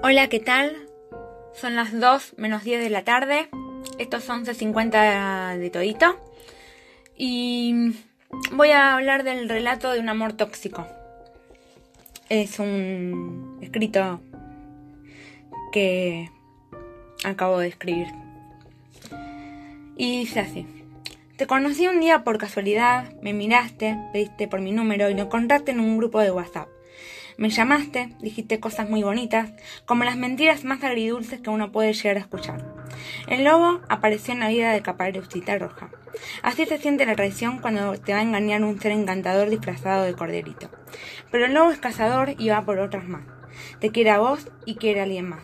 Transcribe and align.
Hola, 0.00 0.28
¿qué 0.28 0.38
tal? 0.38 0.76
Son 1.54 1.74
las 1.74 1.98
2 1.98 2.34
menos 2.36 2.62
10 2.62 2.80
de 2.84 2.88
la 2.88 3.02
tarde. 3.02 3.48
Estos 3.98 4.22
son 4.22 4.44
11.50 4.44 5.58
de 5.58 5.70
todito. 5.70 6.16
Y 7.16 7.96
voy 8.52 8.70
a 8.70 8.94
hablar 8.94 9.24
del 9.24 9.48
relato 9.48 9.90
de 9.90 9.98
un 9.98 10.08
amor 10.08 10.34
tóxico. 10.34 10.86
Es 12.28 12.60
un 12.60 13.58
escrito 13.60 14.20
que 15.72 16.30
acabo 17.24 17.58
de 17.58 17.66
escribir. 17.66 18.06
Y 19.96 20.20
dice 20.20 20.38
así. 20.38 20.64
Te 21.36 21.48
conocí 21.48 21.88
un 21.88 21.98
día 21.98 22.22
por 22.22 22.38
casualidad, 22.38 23.12
me 23.20 23.32
miraste, 23.32 23.98
pediste 24.12 24.46
por 24.46 24.60
mi 24.60 24.70
número 24.70 25.10
y 25.10 25.14
lo 25.14 25.22
encontraste 25.22 25.72
en 25.72 25.80
un 25.80 25.98
grupo 25.98 26.20
de 26.20 26.30
WhatsApp. 26.30 26.68
Me 27.38 27.50
llamaste, 27.50 28.16
dijiste 28.20 28.58
cosas 28.58 28.90
muy 28.90 29.04
bonitas, 29.04 29.52
como 29.84 30.02
las 30.02 30.16
mentiras 30.16 30.64
más 30.64 30.82
agridulces 30.82 31.40
que 31.40 31.50
uno 31.50 31.70
puede 31.70 31.92
llegar 31.92 32.16
a 32.16 32.20
escuchar. 32.20 32.64
El 33.28 33.44
lobo 33.44 33.80
apareció 33.88 34.34
en 34.34 34.40
la 34.40 34.48
vida 34.48 34.72
de 34.72 34.82
Caparucita 34.82 35.56
Roja. 35.56 35.88
Así 36.42 36.66
se 36.66 36.78
siente 36.78 37.06
la 37.06 37.14
traición 37.14 37.60
cuando 37.60 37.92
te 37.92 38.12
va 38.12 38.18
a 38.18 38.22
engañar 38.22 38.64
un 38.64 38.80
ser 38.80 38.90
encantador 38.90 39.50
disfrazado 39.50 40.02
de 40.02 40.14
corderito. 40.14 40.68
Pero 41.30 41.46
el 41.46 41.54
lobo 41.54 41.70
es 41.70 41.78
cazador 41.78 42.34
y 42.38 42.48
va 42.48 42.64
por 42.64 42.80
otras 42.80 43.06
más. 43.06 43.37
Te 43.80 43.90
quiere 43.90 44.10
a 44.10 44.18
vos 44.18 44.48
y 44.64 44.74
quiere 44.74 45.00
a 45.00 45.04
alguien 45.04 45.28
más. 45.28 45.42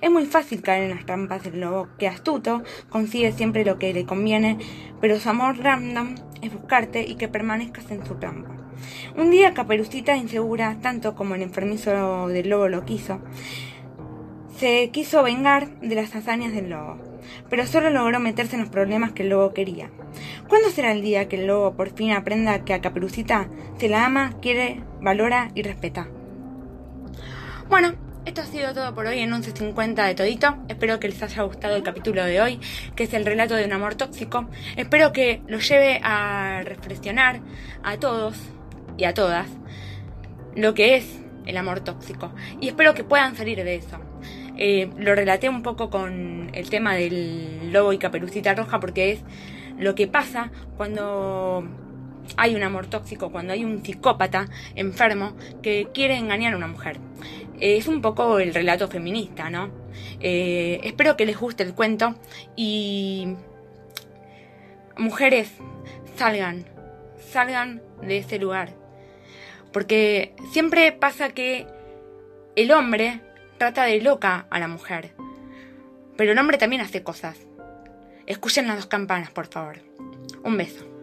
Es 0.00 0.10
muy 0.10 0.26
fácil 0.26 0.62
caer 0.62 0.84
en 0.84 0.96
las 0.96 1.04
trampas 1.04 1.42
del 1.42 1.60
lobo, 1.60 1.88
que 1.98 2.08
astuto 2.08 2.62
consigue 2.88 3.32
siempre 3.32 3.64
lo 3.64 3.78
que 3.78 3.92
le 3.92 4.06
conviene, 4.06 4.58
pero 5.00 5.18
su 5.18 5.28
amor 5.28 5.58
random 5.58 6.14
es 6.42 6.52
buscarte 6.52 7.02
y 7.02 7.16
que 7.16 7.28
permanezcas 7.28 7.90
en 7.90 8.06
su 8.06 8.14
trampa. 8.14 8.50
Un 9.16 9.30
día 9.30 9.54
Caperucita, 9.54 10.16
insegura 10.16 10.78
tanto 10.80 11.14
como 11.14 11.34
el 11.34 11.42
enfermizo 11.42 12.28
del 12.28 12.48
lobo 12.48 12.68
lo 12.68 12.84
quiso, 12.84 13.20
se 14.56 14.90
quiso 14.90 15.22
vengar 15.22 15.80
de 15.80 15.94
las 15.94 16.14
hazañas 16.14 16.52
del 16.52 16.70
lobo, 16.70 16.98
pero 17.50 17.66
solo 17.66 17.90
logró 17.90 18.20
meterse 18.20 18.56
en 18.56 18.62
los 18.62 18.70
problemas 18.70 19.12
que 19.12 19.24
el 19.24 19.30
lobo 19.30 19.52
quería. 19.52 19.90
¿Cuándo 20.48 20.70
será 20.70 20.92
el 20.92 21.02
día 21.02 21.28
que 21.28 21.36
el 21.36 21.46
lobo 21.46 21.74
por 21.74 21.90
fin 21.90 22.12
aprenda 22.12 22.64
que 22.64 22.74
a 22.74 22.80
Caperucita 22.80 23.48
se 23.78 23.88
la 23.88 24.04
ama, 24.04 24.34
quiere, 24.40 24.80
valora 25.00 25.50
y 25.54 25.62
respeta? 25.62 26.08
Bueno, 27.68 27.94
esto 28.26 28.42
ha 28.42 28.44
sido 28.44 28.74
todo 28.74 28.94
por 28.94 29.06
hoy 29.06 29.20
en 29.20 29.30
11.50 29.30 30.06
de 30.06 30.14
Todito. 30.14 30.56
Espero 30.68 31.00
que 31.00 31.08
les 31.08 31.22
haya 31.22 31.42
gustado 31.44 31.76
el 31.76 31.82
capítulo 31.82 32.22
de 32.24 32.40
hoy, 32.40 32.60
que 32.94 33.04
es 33.04 33.14
el 33.14 33.24
relato 33.24 33.54
de 33.54 33.64
un 33.64 33.72
amor 33.72 33.94
tóxico. 33.94 34.48
Espero 34.76 35.12
que 35.12 35.40
los 35.46 35.66
lleve 35.66 35.98
a 36.02 36.60
reflexionar 36.62 37.40
a 37.82 37.96
todos 37.96 38.36
y 38.98 39.04
a 39.04 39.14
todas 39.14 39.48
lo 40.54 40.74
que 40.74 40.96
es 40.96 41.20
el 41.46 41.56
amor 41.56 41.80
tóxico. 41.80 42.32
Y 42.60 42.68
espero 42.68 42.94
que 42.94 43.02
puedan 43.02 43.34
salir 43.34 43.64
de 43.64 43.76
eso. 43.76 43.98
Eh, 44.58 44.90
lo 44.98 45.14
relaté 45.14 45.48
un 45.48 45.62
poco 45.62 45.88
con 45.88 46.50
el 46.52 46.68
tema 46.68 46.94
del 46.94 47.72
lobo 47.72 47.92
y 47.92 47.98
caperucita 47.98 48.54
roja 48.54 48.78
porque 48.78 49.12
es 49.12 49.20
lo 49.78 49.94
que 49.94 50.06
pasa 50.06 50.52
cuando 50.76 51.66
hay 52.36 52.54
un 52.54 52.62
amor 52.62 52.86
tóxico, 52.86 53.30
cuando 53.30 53.52
hay 53.52 53.64
un 53.64 53.84
psicópata 53.84 54.46
enfermo 54.74 55.34
que 55.62 55.88
quiere 55.92 56.16
engañar 56.16 56.54
a 56.54 56.56
una 56.56 56.66
mujer. 56.66 56.98
Es 57.60 57.86
un 57.86 58.02
poco 58.02 58.38
el 58.38 58.52
relato 58.52 58.88
feminista, 58.88 59.50
¿no? 59.50 59.70
Eh, 60.20 60.80
espero 60.84 61.16
que 61.16 61.26
les 61.26 61.38
guste 61.38 61.62
el 61.62 61.74
cuento 61.74 62.14
y 62.56 63.36
mujeres 64.96 65.52
salgan, 66.16 66.64
salgan 67.18 67.82
de 68.02 68.18
ese 68.18 68.38
lugar. 68.38 68.74
Porque 69.72 70.34
siempre 70.52 70.92
pasa 70.92 71.30
que 71.30 71.66
el 72.56 72.70
hombre 72.72 73.20
trata 73.58 73.84
de 73.84 74.00
loca 74.00 74.46
a 74.50 74.58
la 74.60 74.68
mujer, 74.68 75.12
pero 76.16 76.32
el 76.32 76.38
hombre 76.38 76.58
también 76.58 76.82
hace 76.82 77.02
cosas. 77.02 77.38
Escuchen 78.26 78.66
las 78.66 78.76
dos 78.76 78.86
campanas, 78.86 79.30
por 79.30 79.46
favor. 79.46 79.78
Un 80.44 80.56
beso. 80.56 80.93